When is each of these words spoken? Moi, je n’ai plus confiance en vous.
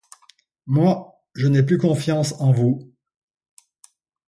Moi, 0.65 1.21
je 1.35 1.45
n’ai 1.45 1.61
plus 1.61 1.77
confiance 1.77 2.33
en 2.39 2.51
vous. 2.51 2.91